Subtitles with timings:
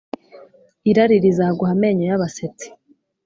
[0.89, 2.67] Irari rizaguha amenyo y’abasetsi.